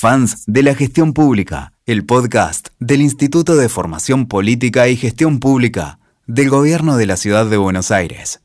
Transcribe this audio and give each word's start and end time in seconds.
Fans 0.00 0.44
de 0.46 0.62
la 0.62 0.76
Gestión 0.76 1.12
Pública, 1.12 1.72
el 1.84 2.06
podcast 2.06 2.68
del 2.78 3.00
Instituto 3.00 3.56
de 3.56 3.68
Formación 3.68 4.28
Política 4.28 4.86
y 4.86 4.96
Gestión 4.96 5.40
Pública 5.40 5.98
del 6.28 6.50
Gobierno 6.50 6.96
de 6.96 7.06
la 7.06 7.16
Ciudad 7.16 7.46
de 7.46 7.56
Buenos 7.56 7.90
Aires. 7.90 8.40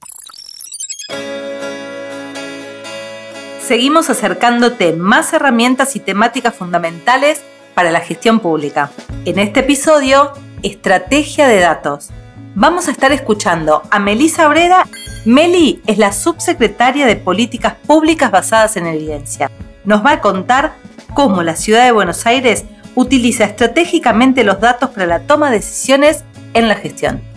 Seguimos 3.61 4.09
acercándote 4.09 4.93
más 4.93 5.31
herramientas 5.33 5.95
y 5.95 5.99
temáticas 5.99 6.55
fundamentales 6.55 7.43
para 7.75 7.91
la 7.91 7.99
gestión 7.99 8.39
pública. 8.39 8.89
En 9.25 9.37
este 9.37 9.59
episodio, 9.59 10.31
Estrategia 10.63 11.47
de 11.47 11.59
Datos. 11.59 12.09
Vamos 12.55 12.87
a 12.87 12.91
estar 12.91 13.11
escuchando 13.11 13.83
a 13.91 13.99
Melisa 13.99 14.47
Breda. 14.47 14.87
Meli 15.25 15.83
es 15.85 15.99
la 15.99 16.13
subsecretaria 16.13 17.05
de 17.05 17.15
Políticas 17.15 17.75
Públicas 17.85 18.31
basadas 18.31 18.75
en 18.75 18.87
evidencia. 18.87 19.51
Nos 19.85 20.05
va 20.05 20.13
a 20.13 20.21
contar 20.21 20.75
cómo 21.13 21.43
la 21.43 21.55
ciudad 21.55 21.85
de 21.85 21.91
Buenos 21.91 22.25
Aires 22.25 22.65
utiliza 22.95 23.43
estratégicamente 23.43 24.43
los 24.43 24.59
datos 24.59 24.91
para 24.91 25.05
la 25.05 25.19
toma 25.21 25.49
de 25.49 25.57
decisiones 25.57 26.23
en 26.53 26.67
la 26.67 26.75
gestión. 26.75 27.32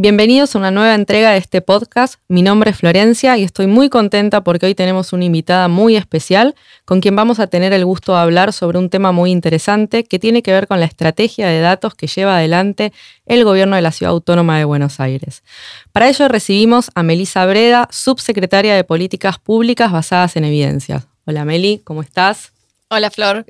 Bienvenidos 0.00 0.54
a 0.54 0.60
una 0.60 0.70
nueva 0.70 0.94
entrega 0.94 1.32
de 1.32 1.38
este 1.38 1.60
podcast. 1.60 2.20
Mi 2.28 2.40
nombre 2.42 2.70
es 2.70 2.76
Florencia 2.76 3.36
y 3.36 3.42
estoy 3.42 3.66
muy 3.66 3.88
contenta 3.88 4.44
porque 4.44 4.66
hoy 4.66 4.76
tenemos 4.76 5.12
una 5.12 5.24
invitada 5.24 5.66
muy 5.66 5.96
especial 5.96 6.54
con 6.84 7.00
quien 7.00 7.16
vamos 7.16 7.40
a 7.40 7.48
tener 7.48 7.72
el 7.72 7.84
gusto 7.84 8.12
de 8.12 8.20
hablar 8.20 8.52
sobre 8.52 8.78
un 8.78 8.90
tema 8.90 9.10
muy 9.10 9.32
interesante 9.32 10.04
que 10.04 10.20
tiene 10.20 10.44
que 10.44 10.52
ver 10.52 10.68
con 10.68 10.78
la 10.78 10.86
estrategia 10.86 11.48
de 11.48 11.58
datos 11.58 11.96
que 11.96 12.06
lleva 12.06 12.36
adelante 12.36 12.92
el 13.26 13.42
gobierno 13.42 13.74
de 13.74 13.82
la 13.82 13.90
Ciudad 13.90 14.12
Autónoma 14.12 14.56
de 14.56 14.66
Buenos 14.66 15.00
Aires. 15.00 15.42
Para 15.90 16.08
ello 16.08 16.28
recibimos 16.28 16.92
a 16.94 17.02
Melisa 17.02 17.44
Breda, 17.46 17.88
subsecretaria 17.90 18.76
de 18.76 18.84
Políticas 18.84 19.40
Públicas 19.40 19.90
basadas 19.90 20.36
en 20.36 20.44
evidencias. 20.44 21.08
Hola 21.24 21.44
Meli, 21.44 21.80
¿cómo 21.82 22.02
estás? 22.02 22.52
Hola 22.88 23.10
Flor, 23.10 23.46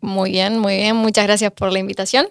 muy 0.00 0.30
bien, 0.30 0.58
muy 0.58 0.76
bien. 0.76 0.96
Muchas 0.96 1.24
gracias 1.26 1.52
por 1.52 1.72
la 1.72 1.78
invitación 1.78 2.28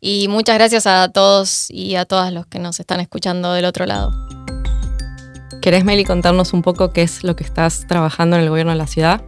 y 0.00 0.28
muchas 0.28 0.56
gracias 0.56 0.86
a 0.86 1.10
todos 1.10 1.70
y 1.70 1.96
a 1.96 2.04
todas 2.04 2.32
los 2.32 2.46
que 2.46 2.58
nos 2.58 2.80
están 2.80 3.00
escuchando 3.00 3.52
del 3.52 3.64
otro 3.64 3.86
lado. 3.86 4.12
¿Querés, 5.60 5.84
Meli, 5.84 6.04
contarnos 6.04 6.52
un 6.52 6.62
poco 6.62 6.92
qué 6.92 7.02
es 7.02 7.24
lo 7.24 7.34
que 7.36 7.44
estás 7.44 7.86
trabajando 7.86 8.36
en 8.36 8.42
el 8.42 8.48
gobierno 8.48 8.72
de 8.72 8.78
la 8.78 8.86
ciudad? 8.86 9.22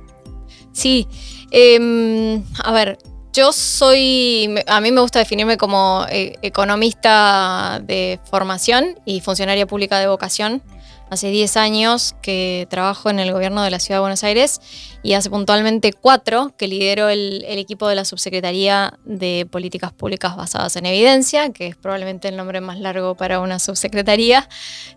Sí, 0.73 1.09
em, 1.51 2.45
a 2.63 2.73
ver, 2.73 2.99
yo 3.33 3.53
soy, 3.53 4.55
a 4.67 4.81
mí 4.81 4.93
me 4.93 5.01
gusta 5.01 5.19
definirme 5.19 5.57
como 5.57 6.07
eh, 6.09 6.37
economista 6.43 7.81
de 7.85 8.21
formación 8.25 8.99
y 9.05 9.21
funcionaria 9.21 9.67
pública 9.67 9.99
de 9.99 10.07
vocación 10.07 10.63
hace 11.11 11.29
10 11.29 11.57
años 11.57 12.15
que 12.23 12.67
trabajo 12.71 13.11
en 13.11 13.19
el 13.19 13.33
gobierno 13.33 13.63
de 13.63 13.71
la 13.71 13.81
Ciudad 13.81 13.99
de 13.99 14.03
Buenos 14.03 14.25
Aires 14.25 14.61
y 15.03 15.15
hace 15.15 15.29
puntualmente 15.29 15.93
4 15.93 16.55
que 16.57 16.69
lidero 16.69 17.09
el, 17.09 17.45
equipo 17.47 17.89
de 17.89 17.97
la 17.97 18.05
Subsecretaría 18.05 18.99
de 19.05 19.47
Políticas 19.51 19.93
Públicas 19.93 20.37
Basadas 20.37 20.77
en 20.77 20.87
Evidencia, 20.87 21.53
que 21.53 21.67
es 21.67 21.77
probablemente 21.77 22.29
el 22.29 22.37
nombre 22.37 22.61
más 22.61 22.79
largo 22.79 23.17
para 23.17 23.41
una 23.41 23.59
subsecretaría, 23.59 24.49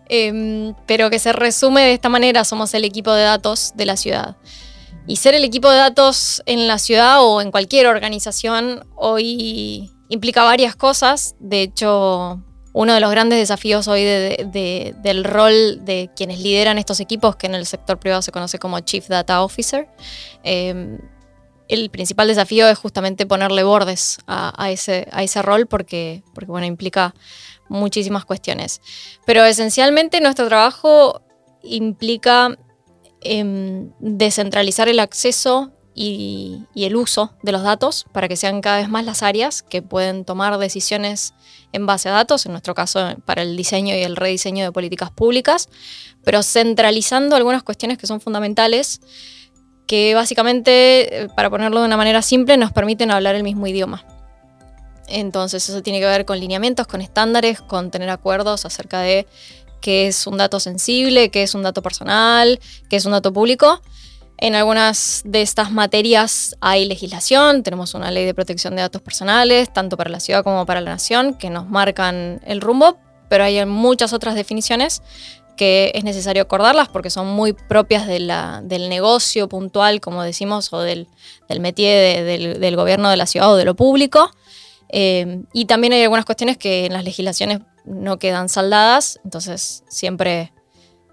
em, 0.08 0.74
pero 0.86 1.10
que 1.10 1.18
se 1.18 1.32
resume 1.32 1.82
de 1.82 1.92
esta 1.92 2.08
manera, 2.08 2.44
somos 2.44 2.72
el 2.74 2.84
equipo 2.84 3.12
de 3.12 3.24
datos 3.24 3.72
de 3.74 3.84
la 3.84 3.96
ciudad. 3.96 4.36
Y 5.06 5.16
ser 5.16 5.34
el 5.34 5.44
equipo 5.44 5.70
de 5.70 5.76
datos 5.76 6.42
en 6.46 6.66
la 6.66 6.78
ciudad 6.78 7.22
o 7.22 7.42
en 7.42 7.50
cualquier 7.50 7.86
organización 7.86 8.86
hoy 8.96 9.90
implica 10.08 10.44
varias 10.44 10.76
cosas. 10.76 11.34
De 11.40 11.62
hecho, 11.62 12.42
uno 12.74 12.92
de 12.92 13.00
los 13.00 13.10
grandes 13.10 13.38
desafíos 13.38 13.86
hoy 13.86 14.02
del 14.02 15.24
rol 15.24 15.84
de 15.84 16.10
quienes 16.14 16.40
lideran 16.40 16.76
estos 16.76 16.98
equipos, 16.98 17.36
que 17.36 17.46
en 17.46 17.54
el 17.54 17.66
sector 17.66 17.98
privado 17.98 18.20
se 18.20 18.32
conoce 18.32 18.58
como 18.58 18.80
Chief 18.80 19.06
Data 19.06 19.42
Officer, 19.42 19.88
em, 20.42 20.98
el 21.68 21.88
principal 21.90 22.26
desafío 22.26 22.68
es 22.68 22.76
justamente 22.76 23.26
ponerle 23.26 23.62
bordes 23.62 24.18
a, 24.26 24.70
ese, 24.70 25.06
rol 25.42 25.66
porque, 25.68 26.24
porque 26.34 26.50
bueno, 26.50 26.66
implica 26.66 27.14
muchísimas 27.68 28.24
cuestiones. 28.24 28.82
Pero 29.24 29.44
esencialmente 29.44 30.20
nuestro 30.20 30.48
trabajo 30.48 31.22
implica 31.62 32.58
em, 33.20 33.92
descentralizar 34.00 34.88
el 34.88 34.98
acceso 34.98 35.72
y, 35.94 36.64
el 36.74 36.96
uso 36.96 37.32
de 37.42 37.52
los 37.52 37.62
datos 37.62 38.04
para 38.12 38.28
que 38.28 38.36
sean 38.36 38.60
cada 38.60 38.78
vez 38.78 38.88
más 38.88 39.04
las 39.04 39.22
áreas 39.22 39.62
que 39.62 39.80
pueden 39.80 40.24
tomar 40.24 40.58
decisiones 40.58 41.34
en 41.72 41.86
base 41.86 42.08
a 42.08 42.12
datos, 42.12 42.46
en 42.46 42.52
nuestro 42.52 42.74
caso 42.74 43.16
para 43.24 43.42
el 43.42 43.56
diseño 43.56 43.94
y 43.94 44.00
el 44.02 44.16
rediseño 44.16 44.64
de 44.64 44.72
políticas 44.72 45.10
públicas, 45.10 45.68
pero 46.24 46.42
centralizando 46.42 47.36
algunas 47.36 47.62
cuestiones 47.62 47.98
que 47.98 48.06
son 48.06 48.20
fundamentales, 48.20 49.00
que 49.86 50.14
básicamente, 50.14 51.22
eh, 51.22 51.28
para 51.34 51.50
ponerlo 51.50 51.80
de 51.80 51.86
una 51.86 51.96
manera 51.96 52.22
simple, 52.22 52.56
nos 52.56 52.72
permiten 52.72 53.10
hablar 53.10 53.34
el 53.34 53.42
mismo 53.42 53.66
idioma. 53.66 54.04
Entonces 55.06 55.68
eso 55.68 55.82
tiene 55.82 56.00
que 56.00 56.06
ver 56.06 56.24
con 56.24 56.40
lineamientos, 56.40 56.86
con 56.86 57.02
estándares, 57.02 57.60
con 57.60 57.90
tener 57.90 58.08
acuerdos 58.08 58.64
acerca 58.64 59.00
de 59.00 59.26
qué 59.80 60.06
es 60.06 60.26
un 60.26 60.38
dato 60.38 60.60
sensible, 60.60 61.30
qué 61.30 61.42
es 61.42 61.54
un 61.54 61.62
dato 61.62 61.82
personal, 61.82 62.58
qué 62.88 62.96
es 62.96 63.04
un 63.04 63.12
dato 63.12 63.32
público 63.32 63.82
en 64.38 64.54
algunas 64.54 65.22
de 65.24 65.42
estas 65.42 65.70
materias 65.70 66.56
hay 66.60 66.84
legislación, 66.86 67.62
tenemos 67.62 67.94
una 67.94 68.10
ley 68.10 68.24
de 68.24 68.34
protección 68.34 68.74
de 68.74 68.82
datos 68.82 69.00
personales, 69.00 69.72
tanto 69.72 69.96
para 69.96 70.10
la 70.10 70.20
ciudad 70.20 70.42
como 70.42 70.66
para 70.66 70.80
la 70.80 70.90
nación, 70.90 71.34
que 71.34 71.50
nos 71.50 71.68
marcan 71.68 72.40
el 72.44 72.60
rumbo, 72.60 72.98
pero 73.28 73.44
hay 73.44 73.64
muchas 73.64 74.12
otras 74.12 74.34
definiciones 74.34 75.02
que 75.56 75.92
es 75.94 76.02
necesario 76.02 76.42
acordarlas 76.42 76.88
porque 76.88 77.10
son 77.10 77.28
muy 77.28 77.52
propias 77.52 78.08
del 78.08 78.88
negocio 78.88 79.48
puntual, 79.48 80.00
como 80.00 80.22
decimos, 80.22 80.72
o 80.72 80.80
del, 80.80 81.06
del 81.48 81.60
métier 81.60 82.24
del, 82.58 82.76
gobierno 82.76 83.08
de 83.08 83.16
la 83.16 83.26
ciudad 83.26 83.52
o 83.52 83.56
de 83.56 83.64
lo 83.64 83.76
público. 83.76 84.30
Eh, 84.88 85.42
y 85.52 85.66
también 85.66 85.92
hay 85.92 86.02
algunas 86.02 86.24
cuestiones 86.24 86.58
que 86.58 86.86
en 86.86 86.92
las 86.92 87.04
legislaciones 87.04 87.60
no 87.84 88.18
quedan 88.18 88.48
saldadas, 88.48 89.20
entonces 89.24 89.84
siempre 89.88 90.52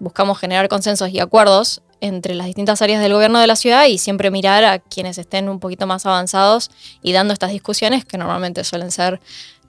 buscamos 0.00 0.38
generar 0.38 0.68
consensos 0.68 1.10
y 1.10 1.20
acuerdos 1.20 1.82
entre 2.02 2.34
las 2.34 2.46
distintas 2.46 2.82
áreas 2.82 3.00
del 3.00 3.14
gobierno 3.14 3.38
de 3.38 3.46
la 3.46 3.56
ciudad 3.56 3.86
y 3.86 3.96
siempre 3.96 4.30
mirar 4.30 4.64
a 4.64 4.80
quienes 4.80 5.16
estén 5.18 5.48
un 5.48 5.60
poquito 5.60 5.86
más 5.86 6.04
avanzados 6.04 6.70
y 7.00 7.12
dando 7.12 7.32
estas 7.32 7.52
discusiones 7.52 8.04
que 8.04 8.18
normalmente 8.18 8.64
suelen 8.64 8.90
ser 8.90 9.20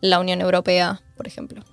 la 0.02 0.20
Unión 0.20 0.42
Europea, 0.42 1.02
por 1.16 1.28
ejemplo. 1.28 1.64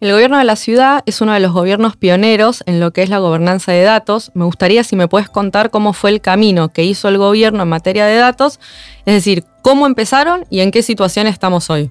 El 0.00 0.12
gobierno 0.12 0.36
de 0.36 0.44
la 0.44 0.56
ciudad 0.56 1.02
es 1.06 1.22
uno 1.22 1.32
de 1.32 1.40
los 1.40 1.52
gobiernos 1.52 1.96
pioneros 1.96 2.62
en 2.66 2.78
lo 2.78 2.92
que 2.92 3.02
es 3.02 3.08
la 3.08 3.20
gobernanza 3.20 3.72
de 3.72 3.82
datos. 3.82 4.32
Me 4.34 4.44
gustaría 4.44 4.84
si 4.84 4.96
me 4.96 5.08
puedes 5.08 5.30
contar 5.30 5.70
cómo 5.70 5.94
fue 5.94 6.10
el 6.10 6.20
camino 6.20 6.68
que 6.68 6.84
hizo 6.84 7.08
el 7.08 7.16
gobierno 7.16 7.62
en 7.62 7.70
materia 7.70 8.04
de 8.04 8.16
datos, 8.16 8.60
es 9.06 9.14
decir, 9.14 9.44
cómo 9.62 9.86
empezaron 9.86 10.44
y 10.50 10.60
en 10.60 10.72
qué 10.72 10.82
situación 10.82 11.26
estamos 11.26 11.70
hoy. 11.70 11.90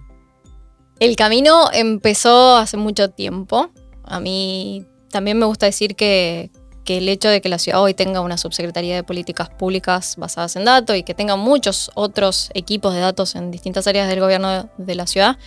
El 1.00 1.16
camino 1.16 1.72
empezó 1.73 2.56
hace 2.56 2.78
mucho 2.78 3.09
tiempo. 3.09 3.72
A 4.03 4.19
mí 4.19 4.85
también 5.09 5.39
me 5.39 5.47
gusta 5.47 5.66
decir 5.66 5.95
que, 5.95 6.51
que 6.85 6.97
el 6.97 7.09
hecho 7.09 7.29
de 7.29 7.41
que 7.41 7.49
la 7.49 7.59
ciudad 7.59 7.81
hoy 7.81 7.94
tenga 7.94 8.21
una 8.21 8.38
subsecretaría 8.38 8.95
de 8.95 9.03
políticas 9.03 9.49
públicas 9.49 10.16
basadas 10.17 10.55
en 10.55 10.66
datos 10.66 10.95
y 10.95 11.03
que 11.03 11.13
tenga 11.13 11.35
muchos 11.35 11.91
otros 11.94 12.49
equipos 12.53 12.94
de 12.94 12.99
datos 12.99 13.35
en 13.35 13.51
distintas 13.51 13.88
áreas 13.88 14.07
del 14.09 14.19
gobierno 14.19 14.69
de 14.77 14.95
la 14.95 15.07
ciudad 15.07 15.38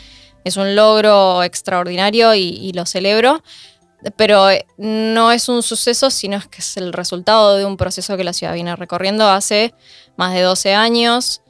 es 0.47 0.57
un 0.57 0.77
logro 0.77 1.43
extraordinario 1.43 2.33
y, 2.37 2.73
lo 2.73 2.87
celebro. 2.87 3.43
Pero 4.15 4.49
eh, 4.49 4.65
no 4.77 5.33
es 5.33 5.49
un 5.49 5.65
suceso, 5.65 6.09
sino 6.09 6.39
que 6.49 6.59
es 6.59 6.77
el 6.77 6.93
resultado 6.93 7.57
de 7.57 7.65
un 7.65 7.77
proceso 7.77 8.17
que 8.17 8.23
la 8.23 8.33
ciudad 8.33 8.55
viene 8.55 8.77
recorriendo 8.77 9.29
hace 9.29 9.75
más 10.17 10.35
de 10.35 10.43
12 10.43 10.75
años 10.75 11.43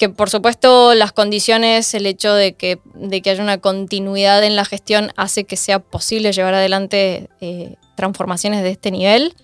que 0.00 0.08
por 0.08 0.30
supuesto 0.30 0.94
las 0.94 1.12
condiciones, 1.12 1.92
el 1.92 2.06
hecho 2.06 2.32
de 2.32 2.54
que, 2.54 2.80
de 2.94 3.20
que 3.20 3.28
haya 3.28 3.42
una 3.42 3.58
continuidad 3.58 4.42
en 4.42 4.56
la 4.56 4.64
gestión 4.64 5.12
hace 5.16 5.44
que 5.44 5.58
sea 5.58 5.78
posible 5.78 6.32
llevar 6.32 6.54
adelante 6.54 7.28
eh, 7.42 7.74
transformaciones 7.96 8.62
de 8.62 8.70
este 8.70 8.90
nivel. 8.90 9.34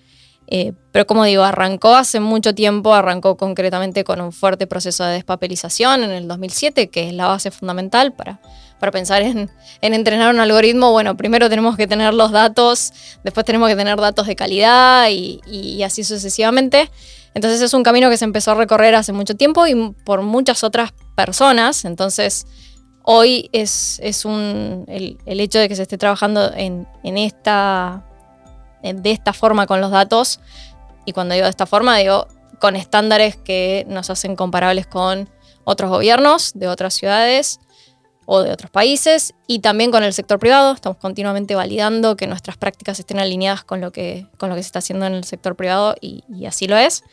Eh, 0.47 0.73
pero 0.93 1.07
como 1.07 1.25
digo, 1.25 1.43
arrancó 1.43 1.95
hace 1.95 2.21
mucho 2.21 2.55
tiempo, 2.55 2.95
arrancó 2.95 3.37
concretamente 3.37 4.03
con 4.03 4.19
un 4.23 4.33
fuerte 4.33 4.67
proceso 4.67 5.05
de 5.05 5.13
despapelización 5.13 6.05
en 6.05 6.11
el 6.11 6.27
2007, 6.27 6.89
que 6.89 7.09
es 7.09 7.13
la 7.13 7.27
base 7.27 7.51
fundamental 7.51 8.15
para, 8.15 8.41
para 8.81 8.93
pensar 8.93 9.21
en, 9.21 9.51
entrenar 9.83 10.33
un 10.33 10.41
algoritmo. 10.41 10.91
Bueno, 10.91 11.19
primero 11.19 11.51
tenemos 11.51 11.77
que 11.77 11.87
tener 11.87 12.15
los 12.15 12.33
datos, 12.33 12.95
después 13.25 13.45
tenemos 13.45 13.69
que 13.69 13.77
tener 13.77 13.99
datos 13.99 14.27
de 14.27 14.35
calidad 14.35 15.11
y, 15.11 15.43
y 15.47 15.83
así 15.83 16.03
sucesivamente. 16.03 16.89
Entonces 17.37 17.61
es 17.61 17.75
un 17.75 17.83
camino 17.83 18.09
que 18.09 18.17
se 18.17 18.25
empezó 18.25 18.53
a 18.53 18.55
recorrer 18.55 18.95
hace 18.95 19.13
mucho 19.13 19.35
tiempo 19.37 19.67
y 19.67 19.91
por 20.07 20.23
muchas 20.23 20.65
otras 20.65 20.95
personas. 21.15 21.85
Entonces 21.85 22.47
hoy 23.03 23.51
es, 23.53 24.01
es 24.03 24.25
un, 24.25 24.87
el, 24.89 25.19
hecho 25.27 25.59
de 25.59 25.69
que 25.69 25.77
se 25.77 25.83
esté 25.83 25.99
trabajando 25.99 26.51
en, 26.55 26.89
en 27.05 27.19
esta 27.19 28.07
de 28.83 29.11
esta 29.11 29.35
forma 29.35 29.67
con 29.67 29.83
los 29.83 29.91
datos. 29.91 30.41
Y 31.05 31.13
cuando 31.13 31.35
digo 31.35 31.45
de 31.45 31.51
esta 31.51 31.67
forma, 31.67 31.99
digo 31.99 32.27
con 32.59 32.75
estándares 32.75 33.37
que 33.37 33.85
nos 33.87 34.09
hacen 34.09 34.35
comparables 34.35 34.87
con 34.87 35.29
otros 35.65 35.91
gobiernos 35.91 36.53
de 36.55 36.69
otras 36.69 36.95
ciudades, 36.95 37.61
o 38.27 38.43
de 38.43 38.51
otros 38.51 38.71
países 38.71 39.35
y 39.47 39.61
también 39.61 39.91
con 39.91 40.03
el 40.03 40.13
sector 40.13 40.39
privado. 40.39 40.75
Estamos 40.75 40.99
continuamente 40.99 41.55
validando 41.55 42.17
que 42.17 42.27
nuestras 42.27 42.57
prácticas 42.57 42.99
estén 42.99 43.19
alineadas 43.19 43.65
con 43.65 43.81
lo 43.81 43.93
que, 43.93 44.27
con 44.37 44.51
lo 44.51 44.57
que 44.57 44.63
se 44.63 44.67
está 44.67 44.81
haciendo 44.81 45.07
en 45.07 45.15
el 45.15 45.25
sector 45.25 45.57
privado 45.57 45.95
y, 46.01 46.23
así 46.47 46.67
lo 46.67 46.77
es. 46.77 47.05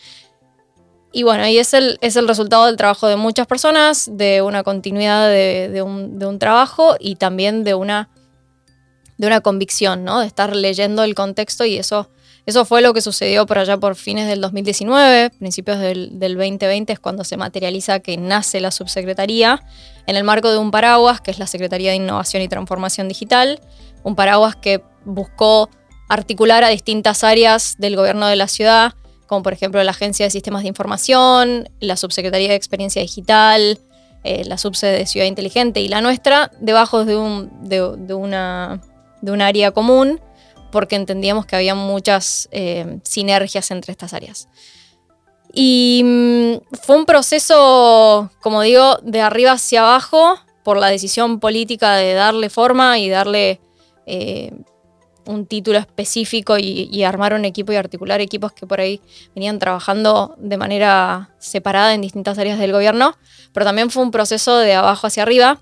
Y 1.11 1.21
bueno, 1.21 1.47
y 1.47 1.59
es 1.59 1.75
el, 1.75 1.99
es 2.01 2.15
el 2.15 2.27
resultado 2.27 2.65
del 2.65 2.75
trabajo 2.75 3.07
de 3.07 3.15
muchas 3.15 3.45
personas, 3.45 4.09
de 4.11 4.41
una 4.41 4.63
continuidad 4.63 5.29
de, 5.29 5.81
un, 5.83 6.39
trabajo 6.39 6.95
y 6.99 7.15
también 7.15 7.63
de 7.63 7.75
una, 7.75 8.09
de 9.17 9.27
una 9.27 9.41
convicción, 9.41 10.03
¿no? 10.03 10.19
de 10.19 10.25
estar 10.25 10.55
leyendo 10.55 11.03
el 11.03 11.13
contexto 11.13 11.65
y 11.65 11.77
eso 11.77 12.09
eso 12.45 12.65
fue 12.65 12.81
lo 12.81 12.93
que 12.93 13.01
sucedió 13.01 13.45
por 13.45 13.57
allá 13.57 13.77
por 13.77 13.95
fines 13.95 14.27
del 14.27 14.41
2019, 14.41 15.29
principios 15.29 15.79
del, 15.79 16.19
2020 16.19 16.91
es 16.91 16.99
cuando 16.99 17.23
se 17.23 17.37
materializa 17.37 17.99
que 17.99 18.17
nace 18.17 18.59
la 18.59 18.71
subsecretaría 18.71 19.63
en 20.07 20.15
el 20.15 20.23
marco 20.23 20.51
de 20.51 20.57
un 20.57 20.71
paraguas, 20.71 21.21
que 21.21 21.31
es 21.31 21.39
la 21.39 21.47
Secretaría 21.47 21.91
de 21.91 21.97
Innovación 21.97 22.41
y 22.41 22.47
Transformación 22.47 23.07
Digital, 23.07 23.61
un 24.03 24.15
paraguas 24.15 24.55
que 24.55 24.83
buscó 25.05 25.69
articular 26.09 26.63
a 26.63 26.69
distintas 26.69 27.23
áreas 27.23 27.75
del 27.77 27.95
gobierno 27.95 28.27
de 28.27 28.35
la 28.35 28.47
ciudad, 28.47 28.93
como 29.27 29.43
por 29.43 29.53
ejemplo 29.53 29.81
la 29.83 29.91
Agencia 29.91 30.25
de 30.25 30.29
Sistemas 30.29 30.63
de 30.63 30.67
Información, 30.69 31.69
la 31.79 31.97
Subsecretaría 31.97 32.49
de 32.49 32.55
Experiencia 32.55 33.01
Digital, 33.01 33.79
eh, 34.23 34.43
la 34.45 34.57
Subsede 34.57 34.97
de 34.97 35.05
Ciudad 35.05 35.25
Inteligente 35.25 35.81
y 35.81 35.87
la 35.87 36.01
nuestra, 36.01 36.51
debajo 36.59 37.05
de 37.05 37.15
un, 37.15 37.49
de 37.67 38.13
una, 38.13 38.81
de 39.21 39.31
un 39.31 39.41
área 39.41 39.71
común 39.71 40.19
porque 40.73 40.95
entendíamos 40.95 41.45
que 41.45 41.55
había 41.55 41.75
muchas 41.75 42.49
eh, 42.51 42.97
sinergias 43.03 43.69
entre 43.69 43.91
estas 43.91 44.11
áreas. 44.11 44.49
Y 45.53 46.01
mm, 46.03 46.77
fue 46.81 46.97
un 46.97 47.05
proceso, 47.05 48.31
como 48.41 48.61
digo, 48.63 48.97
de 49.03 49.21
arriba 49.21 49.51
hacia 49.51 49.81
abajo, 49.81 50.35
por 50.63 50.77
la 50.77 50.87
decisión 50.87 51.39
política 51.39 51.95
de 51.95 52.13
darle 52.13 52.49
forma 52.49 52.97
y 52.97 53.09
darle 53.09 53.59
eh, 54.05 54.51
un 55.25 55.45
título 55.45 55.77
específico 55.77 56.57
y, 56.57 57.03
armar 57.03 57.33
un 57.33 57.45
equipo 57.45 57.71
y 57.71 57.75
articular 57.75 58.21
equipos 58.21 58.51
que 58.51 58.65
por 58.65 58.79
ahí 58.79 59.01
venían 59.35 59.59
trabajando 59.59 60.35
de 60.37 60.57
manera 60.57 61.29
separada 61.39 61.93
en 61.93 62.01
distintas 62.01 62.37
áreas 62.37 62.59
del 62.59 62.71
gobierno, 62.71 63.15
pero 63.53 63.65
también 63.65 63.89
fue 63.89 64.03
un 64.03 64.11
proceso 64.11 64.57
de 64.57 64.73
abajo 64.73 65.07
hacia 65.07 65.23
arriba, 65.23 65.61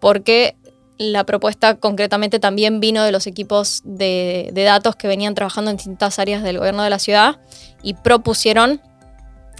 porque 0.00 0.56
la 0.98 1.24
propuesta 1.24 1.76
concretamente 1.76 2.38
también 2.38 2.80
vino 2.80 3.04
de 3.04 3.12
los 3.12 3.26
equipos 3.26 3.82
de, 3.84 4.50
datos 4.54 4.96
que 4.96 5.08
venían 5.08 5.34
trabajando 5.34 5.70
en 5.70 5.76
distintas 5.76 6.18
áreas 6.18 6.42
del 6.42 6.58
gobierno 6.58 6.82
de 6.82 6.90
la 6.90 6.98
ciudad 6.98 7.40
y 7.82 7.94
propusieron 7.94 8.80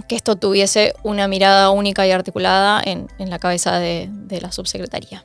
que 0.08 0.16
esto 0.16 0.36
tuviese 0.36 0.94
una 1.02 1.28
mirada 1.28 1.70
única 1.70 2.06
y 2.06 2.10
articulada 2.10 2.82
en, 2.84 3.08
la 3.18 3.38
cabeza 3.38 3.78
de, 3.78 4.08
la 4.40 4.52
subsecretaría. 4.52 5.24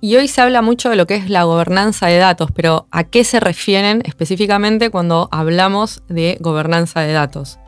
Y 0.00 0.16
hoy 0.16 0.26
se 0.26 0.40
habla 0.40 0.62
mucho 0.62 0.90
de 0.90 0.96
lo 0.96 1.06
que 1.06 1.14
es 1.14 1.30
la 1.30 1.44
gobernanza 1.44 2.06
de 2.06 2.18
datos, 2.18 2.50
pero 2.52 2.86
¿a 2.90 3.04
qué 3.04 3.22
se 3.22 3.38
refieren 3.38 4.02
específicamente 4.04 4.90
cuando 4.90 5.28
hablamos 5.30 6.02
de 6.08 6.38
gobernanza 6.40 7.00
de 7.00 7.12
datos? 7.12 7.58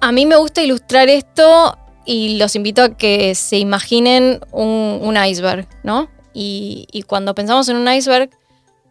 A 0.00 0.12
mí 0.12 0.26
me 0.26 0.36
gusta 0.36 0.62
ilustrar 0.62 1.08
esto 1.08 1.76
y 2.04 2.38
los 2.38 2.56
invito 2.56 2.82
a 2.82 2.88
que 2.90 3.34
se 3.34 3.58
imaginen 3.58 4.40
un, 4.52 5.16
iceberg, 5.26 5.66
¿no? 5.82 6.08
Y, 6.32 7.04
cuando 7.06 7.34
pensamos 7.34 7.68
en 7.68 7.76
un 7.76 7.92
iceberg, 7.92 8.30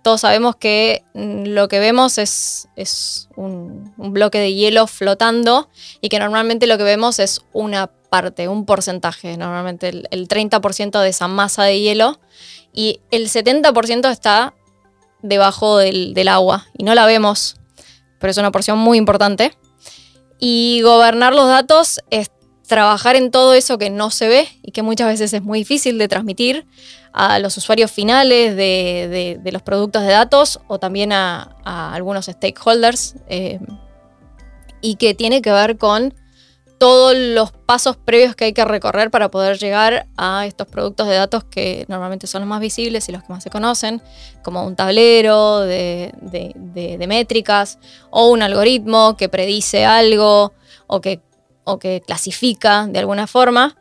todos 0.07 0.21
sabemos 0.21 0.55
que 0.55 1.03
mm, 1.15 1.47
lo 1.47 1.67
que 1.67 1.81
vemos 1.81 2.17
es, 2.17 2.69
un, 3.35 3.93
bloque 3.97 4.39
de 4.39 4.53
hielo 4.53 4.87
flotando 4.87 5.67
y 5.99 6.07
que 6.07 6.17
normalmente 6.17 6.65
lo 6.65 6.77
que 6.77 6.85
vemos 6.85 7.19
es 7.19 7.41
una 7.51 7.87
parte, 7.87 8.47
un 8.47 8.65
porcentaje, 8.65 9.35
normalmente 9.35 9.89
el, 9.89 10.27
30% 10.29 11.01
de 11.01 11.09
esa 11.09 11.27
masa 11.27 11.65
de 11.65 11.81
hielo 11.81 12.21
y 12.71 13.01
el 13.11 13.27
70% 13.27 14.09
está 14.09 14.53
debajo 15.23 15.77
del, 15.77 16.13
del 16.13 16.29
agua 16.29 16.67
y 16.77 16.85
no 16.85 16.95
la 16.95 17.05
vemos, 17.05 17.57
pero 18.17 18.31
es 18.31 18.37
una 18.37 18.53
porción 18.53 18.77
muy 18.77 18.97
importante. 18.97 19.57
Y 20.39 20.79
gobernar 20.83 21.35
los 21.35 21.49
datos 21.49 21.99
es 22.11 22.31
trabajar 22.65 23.17
en 23.17 23.29
todo 23.29 23.53
eso 23.55 23.77
que 23.77 23.89
no 23.89 24.09
se 24.09 24.29
ve 24.29 24.47
y 24.63 24.71
que 24.71 24.83
muchas 24.83 25.07
veces 25.07 25.33
es 25.33 25.43
muy 25.43 25.59
difícil 25.59 25.97
de 25.97 26.07
transmitir 26.07 26.65
a 27.19 27.39
los 27.39 27.57
usuarios 27.57 27.91
finales 27.91 28.55
de, 28.55 29.39
los 29.51 29.63
productos 29.63 30.03
de 30.03 30.09
datos 30.09 30.59
o 30.67 30.77
también 30.77 31.11
a, 31.11 31.55
algunos 31.65 32.27
stakeholders 32.27 33.15
eh, 33.27 33.59
y 34.81 34.97
que 34.97 35.15
tiene 35.15 35.41
que 35.41 35.51
ver 35.51 35.79
con 35.79 36.13
todos 36.77 37.17
los 37.17 37.51
pasos 37.51 37.97
previos 37.97 38.35
que 38.35 38.45
hay 38.45 38.53
que 38.53 38.63
recorrer 38.63 39.09
para 39.09 39.31
poder 39.31 39.57
llegar 39.57 40.05
a 40.15 40.45
estos 40.45 40.67
productos 40.67 41.07
de 41.07 41.15
datos 41.15 41.43
que 41.43 41.85
normalmente 41.87 42.27
son 42.27 42.41
los 42.41 42.49
más 42.49 42.61
visibles 42.61 43.09
y 43.09 43.11
los 43.11 43.23
que 43.23 43.33
más 43.33 43.41
se 43.41 43.49
conocen, 43.49 43.99
como 44.43 44.63
un 44.63 44.75
tablero 44.75 45.61
de, 45.61 46.13
métricas 47.07 47.79
o 48.11 48.29
un 48.29 48.43
algoritmo 48.43 49.17
que 49.17 49.27
predice 49.27 49.85
algo 49.85 50.53
o 50.85 51.01
que 51.01 51.19
clasifica 52.05 52.85
de 52.85 52.99
alguna 52.99 53.25
forma. 53.25 53.75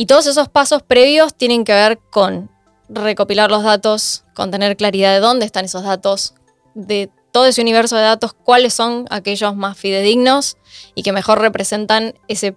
Y 0.00 0.06
todos 0.06 0.28
esos 0.28 0.48
pasos 0.48 0.84
previos 0.84 1.34
tienen 1.34 1.64
que 1.64 1.72
ver 1.72 1.98
con 1.98 2.52
recopilar 2.88 3.50
los 3.50 3.64
datos, 3.64 4.22
con 4.32 4.52
tener 4.52 4.76
claridad 4.76 5.12
de 5.12 5.18
dónde 5.18 5.44
están 5.44 5.64
esos 5.64 5.82
datos, 5.82 6.34
de 6.76 7.10
todo 7.32 7.46
ese 7.46 7.60
universo 7.62 7.96
de 7.96 8.02
datos, 8.02 8.32
cuáles 8.32 8.74
son 8.74 9.06
aquellos 9.10 9.56
más 9.56 9.76
fidedignos 9.76 10.56
y 10.94 11.02
que 11.02 11.10
mejor 11.10 11.40
representan 11.40 12.14
ese, 12.28 12.54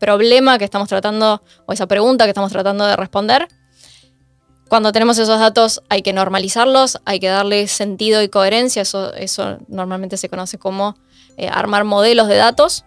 problema 0.00 0.56
que 0.56 0.64
estamos 0.64 0.88
tratando 0.88 1.42
o 1.66 1.74
esa 1.74 1.86
pregunta 1.86 2.24
que 2.24 2.30
estamos 2.30 2.50
tratando 2.50 2.86
de 2.86 2.96
responder. 2.96 3.48
Cuando 4.70 4.92
tenemos 4.92 5.18
esos 5.18 5.38
datos 5.38 5.82
hay 5.90 6.00
que 6.00 6.14
normalizarlos, 6.14 7.02
hay 7.04 7.20
que 7.20 7.28
darle 7.28 7.68
sentido 7.68 8.22
y 8.22 8.30
coherencia, 8.30 8.80
eso, 8.80 9.12
eso 9.12 9.58
normalmente 9.68 10.16
se 10.16 10.30
conoce 10.30 10.56
como 10.56 10.96
eh, 11.36 11.48
armar 11.48 11.84
modelos 11.84 12.28
de 12.28 12.36
datos 12.36 12.86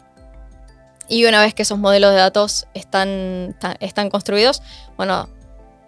y 1.08 1.26
una 1.26 1.42
vez 1.42 1.54
que 1.54 1.62
esos 1.62 1.78
modelos 1.78 2.12
de 2.12 2.18
datos 2.18 2.68
están, 2.74 3.56
están 3.80 4.10
construidos, 4.10 4.62
bueno, 4.98 5.30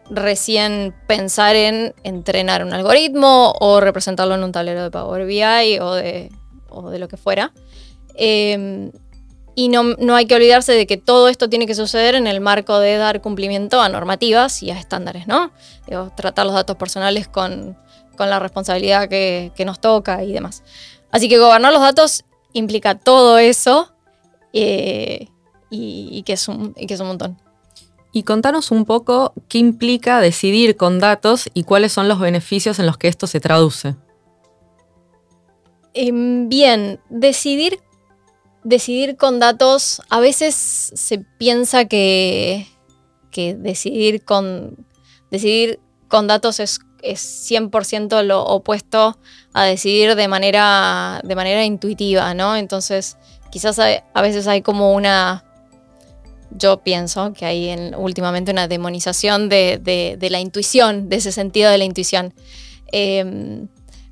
recién 0.09 0.95
pensar 1.07 1.55
en 1.55 1.93
entrenar 2.03 2.63
un 2.63 2.73
algoritmo 2.73 3.53
o 3.59 3.79
representarlo 3.79 4.35
en 4.35 4.43
un 4.43 4.51
tablero 4.51 4.83
de 4.83 4.91
Power 4.91 5.25
BI 5.25 5.79
o 5.79 5.93
de, 5.93 6.29
de 6.91 6.99
lo 6.99 7.07
que 7.07 7.17
fuera. 7.17 7.51
Em, 8.15 8.91
y 9.55 9.69
no, 9.69 9.83
no, 9.83 10.15
hay 10.15 10.27
que 10.27 10.35
olvidarse 10.35 10.71
de 10.73 10.85
que 10.85 10.97
todo 10.97 11.29
esto 11.29 11.49
tiene 11.49 11.65
que 11.65 11.73
suceder 11.73 12.13
en 12.13 12.27
el 12.27 12.41
marco 12.41 12.79
de 12.79 12.97
dar 12.97 13.21
cumplimiento 13.21 13.81
a 13.81 13.89
normativas 13.89 14.61
y 14.61 14.69
a 14.69 14.79
estándares, 14.79 15.27
¿no? 15.27 15.51
tratar 16.15 16.45
los 16.45 16.53
datos 16.53 16.75
personales 16.75 17.27
con, 17.27 17.75
con 18.15 18.29
la 18.29 18.39
responsabilidad 18.39 19.09
que, 19.09 19.51
que, 19.55 19.65
nos 19.65 19.79
toca 19.79 20.23
y 20.23 20.31
demás. 20.31 20.63
Así 21.11 21.27
que 21.27 21.39
gobernar 21.39 21.73
los 21.73 21.81
datos 21.81 22.23
implica 22.53 22.95
todo 22.95 23.39
eso 23.39 23.96
eh, 24.53 25.27
y, 25.69 26.23
que 26.23 26.33
es 26.33 26.47
un, 26.47 26.73
que 26.73 26.93
es 26.93 26.99
un 26.99 27.07
montón. 27.07 27.37
Y 28.13 28.23
contanos 28.23 28.71
un 28.71 28.85
poco 28.85 29.33
qué 29.47 29.57
implica 29.57 30.21
decidir 30.21 30.77
con 30.77 30.99
datos 30.99 31.49
y 31.53 31.63
cuáles 31.63 31.91
son 31.91 32.07
los 32.07 32.19
beneficios 32.19 32.79
en 32.79 32.85
los 32.85 32.97
que 32.97 33.07
esto 33.07 33.27
se 33.27 33.39
traduce. 33.39 33.95
Em, 35.93 36.47
bien, 36.47 36.99
decidir, 37.09 37.79
decidir 38.63 39.17
con 39.17 39.39
datos, 39.39 40.01
a 40.09 40.19
veces 40.19 40.55
se 40.55 41.19
piensa 41.19 41.85
que, 41.85 42.67
que 43.31 43.55
decidir, 43.55 44.23
con, 44.23 44.85
decidir 45.31 45.79
con 46.07 46.27
datos 46.27 46.59
es, 46.59 46.79
es 47.01 47.49
100% 47.49 48.23
lo 48.23 48.43
opuesto 48.43 49.17
a 49.53 49.63
decidir 49.63 50.15
de 50.15 50.27
manera, 50.27 51.21
de 51.23 51.35
manera 51.35 51.65
intuitiva, 51.65 52.33
¿no? 52.33 52.55
Entonces, 52.55 53.17
quizás 53.49 53.79
a 53.79 54.21
veces 54.21 54.47
hay 54.47 54.61
como 54.61 54.93
una, 54.93 55.43
yo 56.51 56.77
pienso 56.77 57.33
que 57.33 57.45
hay 57.45 57.69
en, 57.69 57.95
últimamente 57.95 58.51
una 58.51 58.67
demonización 58.67 59.49
de, 59.49 60.17
la 60.29 60.39
intuición, 60.39 61.09
de 61.09 61.17
ese 61.17 61.31
sentido 61.31 61.71
de 61.71 61.77
la 61.77 61.83
intuición. 61.83 62.33
Em, 62.91 63.67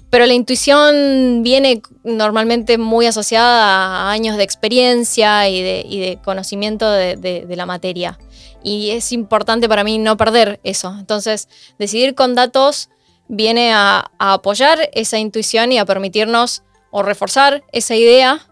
pero 0.10 0.25
la 0.25 0.34
intuición 0.34 1.44
viene 1.44 1.82
normalmente 2.04 2.77
muy 2.77 3.06
asociada 3.06 4.08
a 4.08 4.12
años 4.12 4.38
de 4.38 4.44
experiencia 4.44 5.50
y 5.50 5.62
de, 5.62 6.20
conocimiento 6.24 6.89
de, 6.89 7.46
la 7.50 7.65
materia. 7.65 8.18
Y 8.63 8.92
es 8.92 9.12
importante 9.12 9.68
para 9.68 9.84
mí 9.84 9.98
no 9.98 10.18
perder 10.18 10.60
eso. 10.63 10.96
Entonces, 10.98 11.50
decidir 11.77 12.15
con 12.15 12.34
datos 12.34 12.89
viene 13.27 13.74
a 13.74 14.12
apoyar 14.18 14.89
esa 14.94 15.18
intuición 15.18 15.72
y 15.72 15.80
a 15.80 15.86
permitirnos 15.86 16.63
o 16.92 17.04
reforzar 17.04 17.63
esa 17.74 17.96
idea 17.96 18.48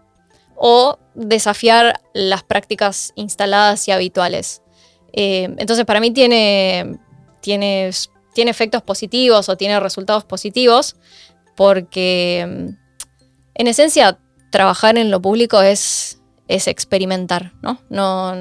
o 0.56 0.98
desafiar 1.14 2.00
las 2.12 2.42
prácticas 2.42 3.12
instaladas 3.16 3.86
y 3.88 3.92
habituales. 3.92 4.62
Eh, 5.12 5.54
entonces, 5.58 5.84
para 5.84 6.00
mí 6.00 6.10
tiene, 6.10 6.98
tiene, 7.40 7.90
tiene 8.34 8.50
efectos 8.50 8.82
positivos 8.82 9.48
o 9.48 9.56
tiene 9.56 9.78
resultados 9.80 10.24
positivos 10.24 10.96
porque, 11.56 12.46
mm, 12.48 12.68
en 13.54 13.66
esencia, 13.66 14.18
trabajar 14.50 14.98
en 14.98 15.10
lo 15.10 15.20
público 15.20 15.62
es, 15.62 16.20
es 16.48 16.68
experimentar, 16.68 17.52
¿no? 17.62 17.80
No, 17.88 18.34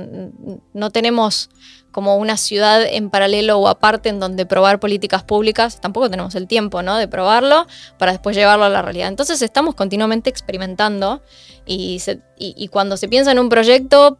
no 0.73 0.89
tenemos 0.91 1.49
como 1.93 2.17
una 2.17 2.35
ciudad 2.35 2.83
en 2.83 3.09
paralelo 3.09 3.59
o 3.59 3.69
aparte 3.69 4.09
en 4.09 4.19
donde 4.19 4.45
probar 4.45 4.81
políticas 4.81 5.23
públicas, 5.23 5.79
tampoco 5.79 6.09
tenemos 6.09 6.35
el 6.35 6.47
tiempo 6.47 6.81
¿no? 6.81 6.97
de 6.97 7.07
probarlo 7.07 7.67
para 7.97 8.11
después 8.11 8.35
llevarlo 8.35 8.65
a 8.65 8.69
la 8.69 8.81
realidad. 8.81 9.07
Entonces 9.07 9.41
estamos 9.41 9.75
continuamente 9.75 10.29
experimentando 10.29 11.21
y, 11.65 12.01
y, 12.37 12.67
cuando 12.67 12.97
se 12.97 13.07
piensa 13.07 13.31
en 13.31 13.39
un 13.39 13.47
proyecto, 13.47 14.17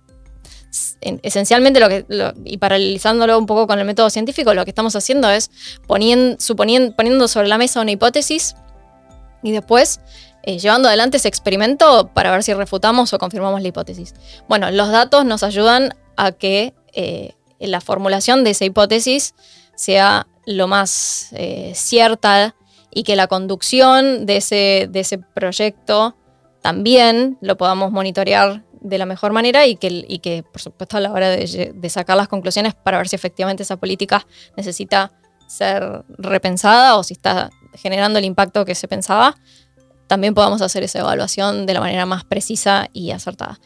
esencialmente 1.02 1.80
lo 1.80 1.90
que, 1.90 2.06
y 2.46 2.58
paralizándolo 2.58 3.38
un 3.38 3.48
poco 3.48 3.68
con 3.68 3.80
el 3.80 3.86
método 3.86 4.10
científico, 4.10 4.54
lo 4.54 4.64
que 4.64 4.72
estamos 4.72 4.96
haciendo 4.96 5.30
es 5.30 5.52
poniendo, 5.88 6.40
suponiendo, 6.40 6.96
poniendo 6.96 7.28
sobre 7.28 7.48
la 7.48 7.58
mesa 7.58 7.82
una 7.82 7.92
hipótesis 7.92 8.56
y 9.42 9.52
después 9.52 10.00
eh, 10.44 10.60
llevando 10.60 10.88
adelante 10.88 11.18
ese 11.18 11.28
experimento 11.28 12.10
para 12.14 12.32
ver 12.32 12.44
si 12.44 12.54
refutamos 12.54 13.12
o 13.14 13.18
confirmamos 13.18 13.62
la 13.62 13.68
hipótesis. 13.68 14.14
Bueno, 14.48 14.70
los 14.72 14.90
datos 14.90 15.26
nos 15.26 15.42
ayudan 15.42 15.96
a 16.16 16.32
que 16.32 16.74
eh, 16.94 17.34
la 17.68 17.82
formulación 17.82 18.44
de 18.44 18.52
esa 18.52 18.66
hipótesis 18.66 19.36
sea 19.76 20.28
lo 20.46 20.68
más 20.68 21.30
eh, 21.34 21.72
cierta 21.76 22.56
y 22.92 23.04
que 23.04 23.16
la 23.16 23.28
conducción 23.28 24.26
de 24.26 24.38
ese, 24.38 24.88
de 24.90 25.00
ese 25.00 25.18
proyecto 25.18 26.16
también 26.62 27.38
lo 27.42 27.58
podamos 27.58 27.92
monitorear 27.92 28.64
de 28.84 28.98
la 28.98 29.06
mejor 29.06 29.32
manera 29.34 29.66
y 29.66 29.76
que, 29.78 30.06
y 30.08 30.20
que 30.20 30.44
por 30.44 30.62
supuesto, 30.62 30.98
a 30.98 31.00
la 31.00 31.12
hora 31.12 31.30
de, 31.30 31.90
sacar 31.90 32.18
las 32.18 32.28
conclusiones 32.28 32.76
para 32.76 32.98
ver 32.98 33.08
si 33.08 33.16
efectivamente 33.16 33.64
esa 33.64 33.78
política 33.78 34.28
necesita 34.56 35.12
ser 35.48 36.04
repensada 36.10 36.98
o 36.98 37.04
si 37.04 37.14
está 37.14 37.50
generando 37.74 38.20
el 38.20 38.26
impacto 38.26 38.66
que 38.66 38.76
se 38.76 38.88
pensaba, 38.88 39.36
también 40.08 40.34
podamos 40.34 40.62
hacer 40.62 40.84
esa 40.84 41.00
evaluación 41.00 41.66
de 41.66 41.74
la 41.74 41.80
manera 41.80 42.06
más 42.06 42.24
precisa 42.26 42.90
y 42.94 43.12
acertada. 43.12 43.60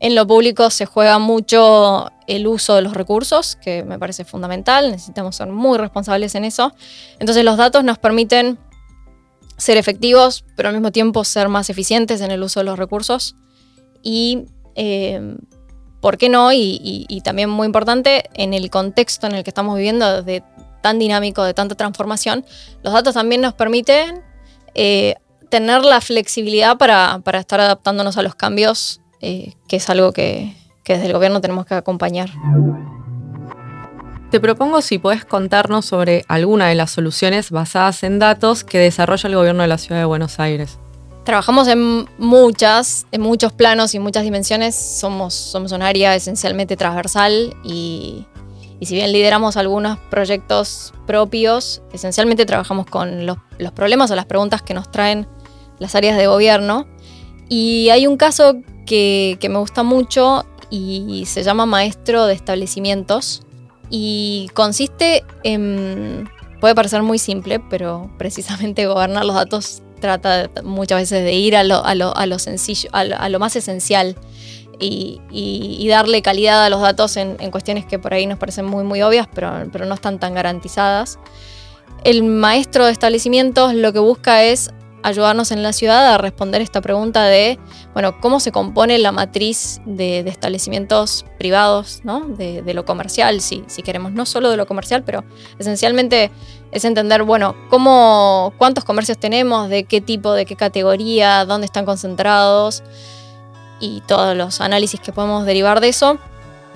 En 0.00 0.14
lo 0.14 0.26
público 0.26 0.70
se 0.70 0.86
juega 0.86 1.18
mucho 1.18 2.10
el 2.26 2.46
uso 2.46 2.74
de 2.74 2.82
los 2.82 2.94
recursos, 2.94 3.56
que 3.56 3.84
me 3.84 3.98
parece 3.98 4.24
fundamental, 4.24 4.90
necesitamos 4.90 5.36
ser 5.36 5.48
muy 5.48 5.78
responsables 5.78 6.34
en 6.34 6.44
eso. 6.44 6.72
Entonces 7.18 7.44
los 7.44 7.56
datos 7.56 7.84
nos 7.84 7.98
permiten 7.98 8.58
ser 9.58 9.76
efectivos, 9.76 10.44
pero 10.56 10.70
al 10.70 10.74
mismo 10.74 10.90
tiempo 10.90 11.22
ser 11.24 11.48
más 11.48 11.68
eficientes 11.68 12.22
en 12.22 12.30
el 12.30 12.42
uso 12.42 12.60
de 12.60 12.64
los 12.64 12.78
recursos. 12.78 13.36
Y, 14.02 14.46
eh, 14.74 15.36
¿por 16.00 16.16
qué 16.16 16.30
no? 16.30 16.50
Y, 16.52 17.20
también 17.22 17.50
muy 17.50 17.66
importante, 17.66 18.24
en 18.34 18.54
el 18.54 18.70
contexto 18.70 19.26
en 19.26 19.34
el 19.34 19.44
que 19.44 19.50
estamos 19.50 19.76
viviendo, 19.76 20.22
de 20.22 20.42
tan 20.80 20.98
dinámico, 20.98 21.44
de 21.44 21.52
tanta 21.52 21.74
transformación, 21.74 22.46
los 22.82 22.94
datos 22.94 23.12
también 23.12 23.42
nos 23.42 23.52
permiten 23.52 24.22
eh, 24.74 25.16
tener 25.50 25.84
la 25.84 26.00
flexibilidad 26.00 26.78
para, 26.78 27.20
estar 27.34 27.60
adaptándonos 27.60 28.16
a 28.16 28.22
los 28.22 28.34
cambios, 28.34 29.02
eh, 29.20 29.54
que 29.68 29.76
es 29.76 29.90
algo 29.90 30.12
que, 30.12 30.54
que 30.84 30.94
desde 30.94 31.06
el 31.06 31.12
gobierno 31.12 31.40
tenemos 31.40 31.66
que 31.66 31.74
acompañar. 31.74 32.30
Te 34.30 34.38
propongo 34.38 34.80
si 34.80 34.98
puedes 34.98 35.24
contarnos 35.24 35.86
sobre 35.86 36.24
alguna 36.28 36.68
de 36.68 36.76
las 36.76 36.92
soluciones 36.92 37.50
basadas 37.50 38.04
en 38.04 38.20
datos 38.20 38.62
que 38.62 38.78
desarrolla 38.78 39.28
el 39.28 39.34
gobierno 39.34 39.62
de 39.62 39.68
la 39.68 39.76
ciudad 39.76 40.00
de 40.00 40.04
Buenos 40.04 40.38
Aires. 40.38 40.78
Trabajamos 41.24 41.66
en 41.68 42.08
muchas, 42.16 43.06
en 43.10 43.20
muchos 43.20 43.52
planos 43.52 43.94
y 43.94 43.98
muchas 43.98 44.22
dimensiones. 44.22 44.76
Somos, 44.76 45.34
somos 45.34 45.72
un 45.72 45.82
área 45.82 46.14
esencialmente 46.14 46.76
transversal 46.76 47.56
y, 47.64 48.24
si 48.80 48.94
bien 48.94 49.12
lideramos 49.12 49.56
algunos 49.56 49.98
proyectos 50.10 50.94
propios, 51.06 51.82
esencialmente 51.92 52.46
trabajamos 52.46 52.86
con 52.86 53.26
los, 53.26 53.36
problemas 53.74 54.12
o 54.12 54.14
las 54.14 54.26
preguntas 54.26 54.62
que 54.62 54.74
nos 54.74 54.90
traen 54.90 55.26
las 55.78 55.94
áreas 55.94 56.16
de 56.16 56.26
gobierno. 56.28 56.86
Y 57.48 57.90
hay 57.90 58.06
un 58.06 58.16
caso 58.16 58.54
que, 58.90 59.48
me 59.48 59.58
gusta 59.58 59.84
mucho 59.84 60.44
y 60.68 61.24
se 61.26 61.44
llama 61.44 61.64
maestro 61.64 62.26
de 62.26 62.34
establecimientos 62.34 63.42
y 63.88 64.50
consiste 64.54 65.24
en, 65.44 66.28
puede 66.60 66.74
parecer 66.74 67.02
muy 67.02 67.18
simple, 67.18 67.60
pero 67.60 68.10
precisamente 68.18 68.86
gobernar 68.88 69.24
los 69.24 69.36
datos 69.36 69.82
trata 70.00 70.50
muchas 70.64 71.00
veces 71.00 71.22
de 71.22 71.34
ir 71.34 71.56
a 71.56 71.62
lo, 71.62 71.84
a 71.84 71.90
a 71.90 72.26
lo 72.26 72.38
sencillo, 72.38 72.88
a 72.92 73.28
lo, 73.28 73.38
más 73.38 73.54
esencial 73.54 74.16
y, 74.80 75.20
y, 75.30 75.86
darle 75.88 76.22
calidad 76.22 76.64
a 76.64 76.70
los 76.70 76.80
datos 76.80 77.16
en, 77.16 77.36
en, 77.38 77.50
cuestiones 77.50 77.84
que 77.84 77.98
por 77.98 78.14
ahí 78.14 78.26
nos 78.26 78.38
parecen 78.38 78.64
muy, 78.64 78.82
muy 78.82 79.02
obvias, 79.02 79.28
pero, 79.32 79.68
pero 79.70 79.84
no 79.84 79.94
están 79.94 80.18
tan 80.18 80.34
garantizadas. 80.34 81.18
El 82.02 82.22
maestro 82.22 82.86
de 82.86 82.92
establecimientos 82.92 83.74
lo 83.74 83.92
que 83.92 83.98
busca 83.98 84.42
es 84.42 84.72
ayudarnos 85.02 85.50
en 85.50 85.62
la 85.62 85.72
ciudad 85.72 86.14
a 86.14 86.18
responder 86.18 86.60
esta 86.60 86.80
pregunta 86.80 87.24
de, 87.24 87.58
bueno, 87.92 88.20
cómo 88.20 88.40
se 88.40 88.52
compone 88.52 88.98
la 88.98 89.12
matriz 89.12 89.80
de, 89.84 90.20
establecimientos 90.20 91.24
privados, 91.38 92.00
¿no? 92.04 92.20
De, 92.20 92.62
lo 92.74 92.84
comercial, 92.84 93.40
si, 93.40 93.64
si, 93.66 93.82
queremos, 93.82 94.12
no 94.12 94.26
solo 94.26 94.50
de 94.50 94.56
lo 94.56 94.66
comercial, 94.66 95.02
pero 95.04 95.24
esencialmente 95.58 96.30
es 96.70 96.84
entender, 96.84 97.22
bueno, 97.22 97.56
cómo, 97.68 98.52
cuántos 98.58 98.84
comercios 98.84 99.18
tenemos, 99.18 99.68
de 99.68 99.84
qué 99.84 100.00
tipo, 100.00 100.32
de 100.32 100.46
qué 100.46 100.56
categoría, 100.56 101.44
dónde 101.44 101.64
están 101.64 101.84
concentrados 101.84 102.82
y 103.80 104.02
todos 104.02 104.36
los 104.36 104.60
análisis 104.60 105.00
que 105.00 105.12
podemos 105.12 105.46
derivar 105.46 105.80
de 105.80 105.88
eso. 105.88 106.18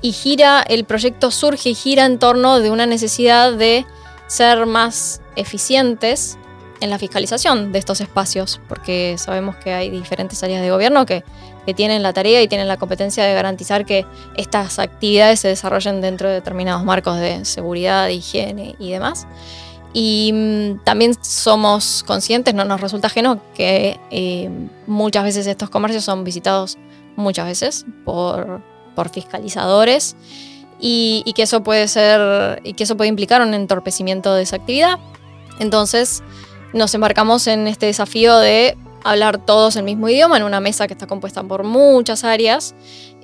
Y 0.00 0.12
gira, 0.12 0.62
el 0.62 0.84
proyecto 0.84 1.30
surge 1.30 1.70
y 1.70 1.74
gira 1.74 2.04
en 2.04 2.18
torno 2.18 2.60
de 2.60 2.70
una 2.70 2.86
necesidad 2.86 3.52
de 3.52 3.86
ser 4.26 4.66
más 4.66 5.20
eficientes 5.36 6.38
en 6.80 6.90
la 6.90 6.98
fiscalización 6.98 7.72
de 7.72 7.78
estos 7.78 8.00
espacios, 8.00 8.60
porque 8.68 9.16
sabemos 9.18 9.56
que 9.56 9.72
hay 9.72 9.90
diferentes 9.90 10.42
áreas 10.42 10.62
de 10.62 10.70
gobierno 10.70 11.06
que, 11.06 11.24
tienen 11.76 12.02
la 12.02 12.12
tarea 12.12 12.42
y 12.42 12.46
tienen 12.46 12.68
la 12.68 12.76
competencia 12.76 13.24
de 13.24 13.32
garantizar 13.32 13.86
que 13.86 14.04
estas 14.36 14.78
actividades 14.78 15.40
se 15.40 15.48
desarrollen 15.48 16.02
dentro 16.02 16.28
de 16.28 16.34
determinados 16.34 16.84
marcos 16.84 17.18
de 17.18 17.46
seguridad, 17.46 18.08
higiene 18.08 18.76
y 18.78 18.90
demás. 18.90 19.26
Y 19.94 20.30
mm, 20.34 20.84
también 20.84 21.14
somos 21.22 22.04
conscientes, 22.06 22.52
no 22.52 22.66
nos 22.66 22.82
resulta 22.82 23.06
ajeno, 23.06 23.40
que 23.54 23.98
eh, 24.10 24.50
muchas 24.86 25.24
veces 25.24 25.46
estos 25.46 25.70
comercios 25.70 26.04
son 26.04 26.22
visitados 26.22 26.76
muchas 27.16 27.46
veces 27.46 27.86
por, 28.04 28.60
por 28.94 29.08
fiscalizadores 29.08 30.16
y, 30.78 31.22
y, 31.24 31.32
que 31.32 31.44
eso 31.44 31.62
puede 31.62 31.88
ser 31.88 32.60
y 32.62 32.74
que 32.74 32.84
eso 32.84 32.94
puede 32.98 33.08
implicar 33.08 33.40
un 33.40 33.54
entorpecimiento 33.54 34.34
de 34.34 34.42
esa 34.42 34.56
actividad. 34.56 34.98
Entonces, 35.60 36.22
nos 36.74 36.94
embarcamos 36.94 37.46
en 37.46 37.66
este 37.68 37.86
desafío 37.86 38.36
de 38.38 38.76
hablar 39.04 39.38
todos 39.38 39.76
el 39.76 39.84
mismo 39.84 40.08
idioma 40.08 40.36
en 40.36 40.42
una 40.42 40.60
mesa 40.60 40.86
que 40.86 40.94
está 40.94 41.06
compuesta 41.06 41.42
por 41.42 41.62
muchas 41.62 42.24
áreas 42.24 42.74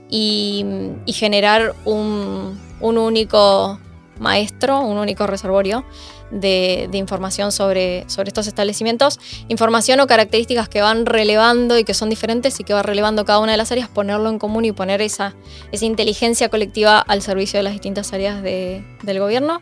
y, 0.09 0.65
generar 1.09 1.75
un, 1.85 2.59
único 2.81 3.79
maestro, 4.19 4.81
un 4.81 4.99
único 4.99 5.27
reservorio 5.27 5.85
de, 6.31 6.89
información 6.93 7.51
sobre, 7.51 8.01
estos 8.01 8.47
establecimientos, 8.47 9.19
información 9.49 9.99
o 10.01 10.07
características 10.07 10.69
que 10.69 10.81
van 10.81 11.07
relevando 11.07 11.77
y 11.77 11.85
que 11.85 11.95
son 11.95 12.09
diferentes 12.09 12.61
y 12.61 12.65
que 12.65 12.73
va 12.73 12.83
relevando 12.83 13.25
cada 13.25 13.41
una 13.41 13.53
de 13.53 13.59
las 13.59 13.73
áreas, 13.73 13.89
ponerlo 13.89 14.29
en 14.29 14.39
común 14.39 14.65
y 14.65 14.73
poner 14.73 15.01
esa, 15.01 15.35
esa 15.73 15.85
inteligencia 15.85 16.49
colectiva 16.51 17.01
al 17.01 17.23
servicio 17.23 17.59
de 17.59 17.65
las 17.65 17.73
distintas 17.73 18.13
áreas 18.13 18.43
del 18.43 19.19
gobierno. 19.19 19.61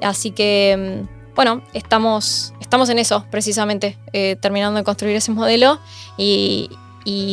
Así 0.00 0.30
que 0.30 1.04
mm, 1.10 1.17
bueno, 1.38 1.62
estamos, 1.72 2.52
estamos 2.60 2.88
en 2.88 2.98
eso 2.98 3.24
precisamente, 3.30 3.96
eh, 4.12 4.34
terminando 4.40 4.76
de 4.76 4.82
construir 4.82 5.14
ese 5.14 5.30
modelo 5.30 5.78
y, 6.16 6.68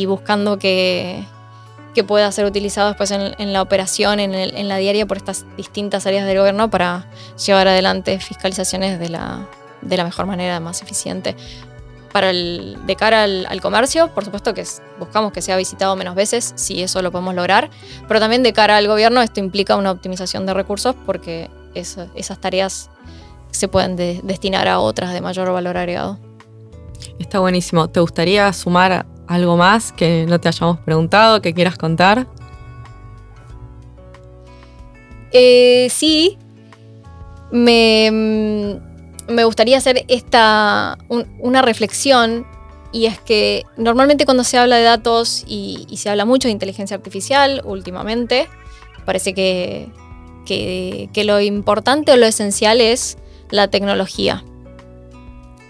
buscando 0.06 0.60
que, 0.60 1.24
pueda 2.06 2.30
ser 2.30 2.44
utilizado 2.44 2.86
después 2.86 3.10
en, 3.10 3.52
la 3.52 3.62
operación, 3.62 4.20
en, 4.20 4.68
la 4.68 4.76
diaria 4.76 5.06
por 5.06 5.16
estas 5.16 5.44
distintas 5.56 6.06
áreas 6.06 6.24
del 6.24 6.38
gobierno 6.38 6.70
para 6.70 7.10
llevar 7.44 7.66
adelante 7.66 8.20
fiscalizaciones 8.20 9.00
de 9.00 9.08
la, 9.08 9.48
mejor 9.82 10.26
manera, 10.26 10.60
más 10.60 10.82
eficiente. 10.82 11.34
Para 12.12 12.30
el, 12.30 12.78
de 12.86 12.94
cara 12.94 13.24
al, 13.24 13.60
comercio, 13.60 14.14
por 14.14 14.24
supuesto 14.24 14.54
que 14.54 14.64
buscamos 15.00 15.32
que 15.32 15.42
sea 15.42 15.56
visitado 15.56 15.96
menos 15.96 16.14
veces, 16.14 16.52
si 16.54 16.80
eso 16.80 17.02
lo 17.02 17.10
podemos 17.10 17.34
lograr, 17.34 17.70
pero 18.06 18.20
también 18.20 18.44
de 18.44 18.52
cara 18.52 18.76
al 18.76 18.86
gobierno 18.86 19.20
esto 19.20 19.40
implica 19.40 19.74
una 19.74 19.90
optimización 19.90 20.46
de 20.46 20.54
recursos 20.54 20.94
porque 21.04 21.50
esas 21.74 22.38
tareas 22.40 22.88
se 23.56 23.68
pueden 23.68 23.96
destinar 23.96 24.68
a 24.68 24.78
otras 24.80 25.12
de 25.12 25.20
mayor 25.20 25.50
valor 25.50 25.76
agregado. 25.76 26.18
Está 27.18 27.40
buenísimo. 27.40 27.88
¿Te 27.88 28.00
gustaría 28.00 28.52
sumar 28.52 29.06
algo 29.26 29.56
más 29.56 29.92
que 29.92 30.26
no 30.28 30.40
te 30.40 30.48
hayamos 30.48 30.78
preguntado, 30.80 31.40
que 31.42 31.54
quieras 31.54 31.76
contar? 31.76 32.26
Eh, 35.32 35.88
sí, 35.90 36.38
me, 37.50 38.10
mm, 38.10 39.32
me, 39.32 39.44
gustaría 39.44 39.76
hacer 39.78 40.04
esta, 40.08 40.98
una 41.38 41.62
reflexión 41.62 42.46
y 42.92 43.06
es 43.06 43.18
que 43.20 43.64
normalmente 43.76 44.24
cuando 44.24 44.44
se 44.44 44.56
habla 44.56 44.76
de 44.76 44.84
datos 44.84 45.44
y, 45.46 45.86
se 45.96 46.08
habla 46.08 46.24
mucho 46.24 46.48
de 46.48 46.52
inteligencia 46.52 46.96
artificial 46.96 47.60
últimamente, 47.64 48.48
parece 49.04 49.34
que, 49.34 49.88
que 50.46 51.24
lo 51.24 51.40
importante 51.40 52.12
o 52.12 52.16
lo 52.16 52.26
esencial 52.26 52.80
es 52.80 53.18
la 53.50 53.68
tecnología. 53.68 54.44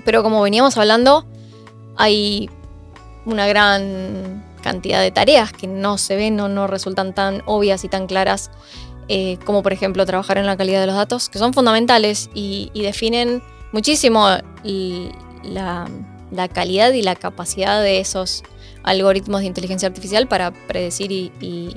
Pero 0.05 0.23
como 0.23 0.43
veníamos 0.43 0.77
hablando, 0.77 1.27
hay 1.97 2.49
una 3.25 3.47
gran 3.47 4.45
cantidad 4.63 5.01
de 5.01 5.11
tareas 5.11 5.53
que 5.53 5.67
no 5.67 5.99
se 5.99 6.17
ven 6.17 6.41
o 6.41 6.49
no 6.49 6.67
resultan 6.67 7.15
tan 7.15 7.43
obvias 7.47 7.85
y 7.85 7.89
tan 7.89 8.07
claras 8.07 8.51
eh, 9.09 9.39
como 9.45 9.63
por 9.63 9.73
ejemplo 9.73 10.05
trabajar 10.05 10.39
en 10.39 10.47
la 10.47 10.57
calidad 10.57 10.81
de 10.81 10.87
los 10.87 10.97
datos, 10.97 11.29
que 11.29 11.39
son 11.39 11.53
fundamentales 11.53 12.29
y, 12.35 12.71
definen 12.75 13.43
muchísimo 13.73 14.27
la, 15.45 15.89
calidad 16.53 16.93
y 16.93 17.03
la 17.03 17.15
capacidad 17.15 17.81
de 17.83 18.01
esos 18.01 18.43
algoritmos 18.83 19.43
de 19.43 19.47
inteligencia 19.47 19.87
artificial 19.89 20.27
para 20.27 20.53
predecir 20.67 21.13
y, 21.13 21.77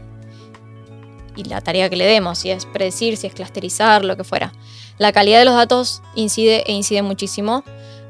la 1.44 1.62
tarea 1.62 1.90
que 1.90 1.96
le 1.96 2.06
demos, 2.06 2.40
si 2.40 2.52
es 2.52 2.66
predecir, 2.66 3.18
si 3.18 3.28
es 3.28 3.34
clusterizar, 3.34 4.04
lo 4.06 4.18
que 4.18 4.24
fuera. 4.24 4.54
La 4.98 5.14
calidad 5.14 5.40
de 5.40 5.46
los 5.46 5.56
datos 5.56 6.02
incide 6.16 6.64
e 6.68 6.74
incide 6.74 7.02
muchísimo. 7.02 7.64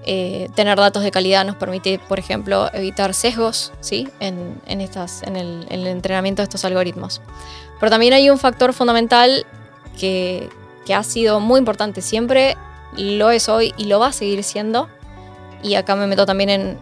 Eh, 0.05 0.50
tener 0.55 0.77
datos 0.77 1.03
de 1.03 1.12
calidad 1.12 1.45
nos 1.45 1.55
permite, 1.55 2.00
por 2.00 2.17
ejemplo, 2.17 2.69
evitar 2.74 3.13
sesgos 3.13 3.74
¿sí? 3.79 4.07
en, 4.19 4.59
estas, 4.81 5.21
en 5.24 5.36
el, 5.36 5.88
entrenamiento 5.88 6.41
de 6.41 6.45
estos 6.45 6.65
algoritmos. 6.65 7.21
Pero 7.79 7.89
también 7.91 8.13
hay 8.13 8.29
un 8.29 8.39
factor 8.39 8.74
fundamental 8.74 9.45
que, 10.00 10.50
ha 10.91 11.03
sido 11.03 11.39
muy 11.39 11.59
importante 11.59 12.01
siempre, 12.01 12.57
lo 12.98 13.29
es 13.29 13.48
hoy 13.48 13.75
y 13.77 13.83
lo 13.83 14.00
va 14.00 14.07
a 14.07 14.12
seguir 14.12 14.43
siendo. 14.43 14.89
Y 15.62 15.75
acá 15.75 15.95
me 15.95 16.07
meto 16.07 16.25
también 16.25 16.50
en, 16.50 16.79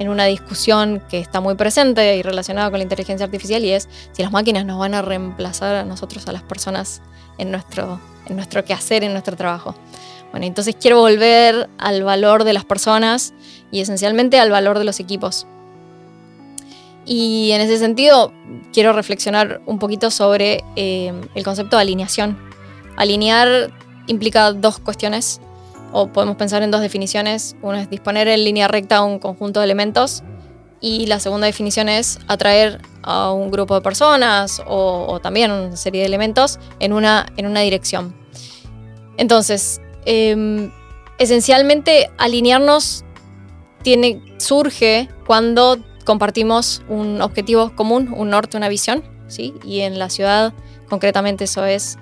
una 0.00 0.24
discusión 0.24 1.02
que 1.08 1.18
está 1.18 1.40
muy 1.40 1.54
presente 1.54 2.16
y 2.16 2.22
relacionada 2.22 2.70
con 2.70 2.78
la 2.78 2.82
inteligencia 2.82 3.24
artificial 3.24 3.64
y 3.64 3.70
es 3.70 3.88
si 4.12 4.22
las 4.22 4.32
máquinas 4.32 4.64
nos 4.64 4.78
van 4.78 4.94
a 4.94 5.02
reemplazar 5.02 5.76
a 5.76 5.84
nosotros, 5.84 6.26
a 6.26 6.32
las 6.32 6.42
personas, 6.42 7.02
en 7.38 7.50
nuestro, 7.50 8.00
en 8.26 8.36
nuestro 8.36 8.64
quehacer, 8.64 9.04
en 9.04 9.12
nuestro 9.12 9.36
trabajo. 9.36 9.74
Bueno, 10.30 10.46
entonces 10.46 10.76
quiero 10.80 11.00
volver 11.00 11.68
al 11.78 12.02
valor 12.02 12.44
de 12.44 12.52
las 12.52 12.64
personas 12.64 13.34
y 13.70 13.80
esencialmente 13.80 14.38
al 14.38 14.50
valor 14.50 14.78
de 14.78 14.84
los 14.84 14.98
equipos. 14.98 15.46
Y 17.04 17.50
en 17.52 17.60
ese 17.60 17.78
sentido 17.78 18.32
quiero 18.72 18.92
reflexionar 18.92 19.60
un 19.66 19.78
poquito 19.78 20.10
sobre 20.10 20.64
eh, 20.76 21.12
el 21.34 21.44
concepto 21.44 21.76
de 21.76 21.82
alineación. 21.82 22.38
Alinear 22.96 23.72
implica 24.06 24.52
dos 24.52 24.78
cuestiones, 24.78 25.40
o 25.92 26.08
podemos 26.08 26.36
pensar 26.36 26.62
en 26.62 26.70
dos 26.70 26.80
definiciones. 26.80 27.56
Una 27.62 27.82
es 27.82 27.90
disponer 27.90 28.28
en 28.28 28.44
línea 28.44 28.68
recta 28.68 29.02
un 29.02 29.18
conjunto 29.18 29.60
de 29.60 29.64
elementos 29.64 30.22
y 30.80 31.06
la 31.06 31.20
segunda 31.20 31.46
definición 31.46 31.88
es 31.88 32.18
atraer 32.26 32.80
a 33.02 33.32
un 33.32 33.50
grupo 33.50 33.74
de 33.74 33.80
personas 33.82 34.60
o, 34.66 35.20
también 35.22 35.50
una 35.52 35.76
serie 35.76 36.00
de 36.00 36.06
elementos 36.06 36.58
en 36.80 36.92
una, 36.92 37.26
en 37.36 37.46
una 37.46 37.60
dirección. 37.60 38.14
Entonces, 39.16 39.80
Em, 40.04 40.72
esencialmente 41.18 42.10
alinearnos 42.18 43.04
tiene, 43.82 44.20
surge 44.38 45.08
cuando 45.26 45.78
compartimos 46.04 46.82
un 46.88 47.20
objetivo 47.20 47.74
común, 47.76 48.12
un 48.16 48.30
norte, 48.30 48.56
una 48.56 48.68
visión, 48.68 49.04
¿sí? 49.28 49.54
Y 49.64 49.80
en 49.80 49.98
la 49.98 50.10
ciudad, 50.10 50.52
concretamente, 50.88 51.44
eso 51.44 51.64
es 51.64 51.98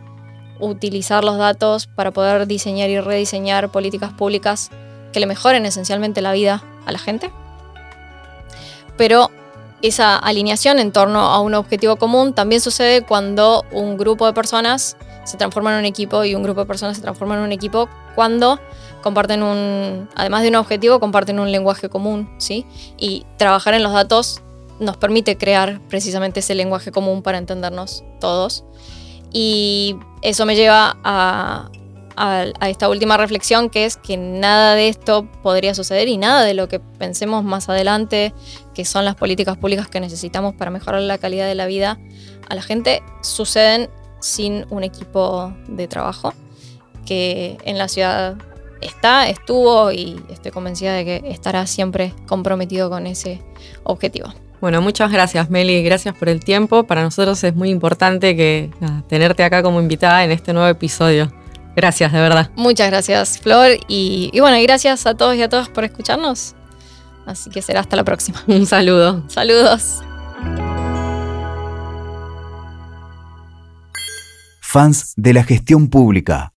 utilizar 0.61 1.25
los 1.25 1.39
datos 1.39 1.87
para 1.87 2.11
poder 2.11 2.47
diseñar 2.47 2.91
y 2.91 3.01
rediseñar 3.01 3.71
políticas 3.71 4.13
públicas 4.13 4.71
que 5.13 5.21
le 5.21 5.27
mejoren 5.27 5.67
esencialmente 5.67 6.21
la 6.21 6.33
vida 6.33 6.63
a 6.87 6.93
la 6.93 6.99
gente. 6.99 7.31
Pero 8.97 9.31
esa 9.83 10.17
alineación 10.17 10.79
en 10.79 10.93
torno 10.93 11.21
a 11.21 11.41
un 11.41 11.55
objetivo 11.55 11.97
común 11.97 12.35
también 12.35 12.61
sucede 12.61 13.03
cuando 13.03 13.65
un 13.73 13.97
grupo 13.97 14.27
de 14.27 14.33
personas 14.33 14.97
se 15.25 15.37
transforman 15.37 15.75
en 15.75 15.81
un 15.81 15.87
equipo 15.87 16.25
y 16.25 16.35
un 16.35 16.43
grupo 16.43 16.61
de 16.61 16.67
personas 16.67 16.97
se 16.97 17.03
transforman 17.03 17.39
en 17.39 17.45
un 17.45 17.53
equipo 17.53 17.89
cuando 18.15 18.61
comparten 19.03 19.43
un, 19.43 20.09
además 20.15 20.43
de 20.43 20.49
un 20.49 20.57
objetivo, 20.57 21.01
comparten 21.01 21.41
un 21.41 21.51
lenguaje 21.51 21.89
común, 21.89 22.29
¿sí? 22.39 22.67
Y 22.99 23.25
trabajar 23.39 23.75
en 23.75 23.83
los 23.83 23.93
datos 23.93 24.43
nos 24.79 24.97
permite 24.97 25.37
crear 25.37 25.81
precisamente 25.89 26.41
ese 26.41 26.55
lenguaje 26.55 26.91
común 26.91 27.23
para 27.23 27.39
entendernos 27.39 28.03
todos. 28.19 28.65
Y 29.33 29.97
eso 30.23 30.47
me 30.47 30.57
lleva 30.57 30.97
a, 31.05 31.71
esta 32.63 32.91
última 32.91 33.17
reflexión, 33.17 33.71
que 33.71 33.87
es 33.87 33.97
que 33.97 34.19
nada 34.19 34.75
de 34.75 34.89
esto 34.89 35.27
podría 35.43 35.75
suceder 35.75 36.07
y 36.09 36.19
nada 36.19 36.45
de 36.45 36.53
lo 36.53 36.69
que 36.69 36.79
pensemos 36.79 37.45
más 37.45 37.71
adelante, 37.71 38.35
que 38.75 38.85
son 38.85 39.07
las 39.07 39.15
políticas 39.15 39.57
públicas 39.57 39.89
que 39.89 40.01
necesitamos 40.01 40.55
para 40.55 40.71
mejorar 40.71 41.01
la 41.01 41.17
calidad 41.17 41.47
de 41.47 41.55
la 41.55 41.65
vida 41.65 41.99
a 42.51 42.55
la 42.55 42.61
gente, 42.61 43.03
suceden 43.23 43.89
sin 44.21 44.67
un 44.69 44.85
equipo 44.85 45.55
de 45.67 45.89
trabajo 45.89 46.35
que 47.07 47.57
en 47.65 47.79
la 47.79 47.89
ciudad 47.89 48.37
está, 48.83 49.29
estuvo 49.29 49.91
y 49.91 50.23
estoy 50.29 50.51
convencida 50.51 50.93
de 50.93 51.05
que 51.05 51.23
estará 51.31 51.67
siempre 51.67 52.13
comprometido 52.27 52.91
con 52.91 53.07
ese 53.07 53.41
objetivo. 53.85 54.33
Bueno, 54.61 54.83
muchas 54.83 55.11
gracias 55.11 55.49
Meli, 55.51 55.83
gracias 55.83 56.15
por 56.15 56.29
el 56.29 56.45
tiempo. 56.45 56.85
Para 56.85 57.03
nosotros 57.03 57.43
es 57.45 57.55
muy 57.55 57.71
importante 57.71 58.37
que 58.37 58.71
tenerte 59.09 59.43
acá 59.43 59.63
como 59.63 59.81
invitada 59.81 60.25
en 60.25 60.31
este 60.31 60.53
nuevo 60.53 60.69
episodio. 60.69 61.33
Gracias, 61.77 62.13
de 62.13 62.21
verdad. 62.21 62.51
Muchas 62.57 62.91
gracias, 62.91 63.39
Flor. 63.39 63.71
Y, 63.89 64.31
y 64.33 64.41
bueno, 64.41 64.61
gracias 64.63 65.07
a 65.07 65.15
todos 65.15 65.37
y 65.37 65.43
a 65.43 65.49
todas 65.49 65.69
por 65.69 65.85
escucharnos. 65.85 66.55
Así 67.27 67.49
que 67.49 67.63
será 67.63 67.81
hasta 67.81 67.97
la 67.97 68.05
próxima. 68.05 68.43
Un 68.49 68.67
saludo. 68.67 69.25
Saludos. 69.29 70.03
fans 74.71 75.15
de 75.17 75.35
la 75.35 75.43
gestión 75.43 75.89
pública. 75.89 76.49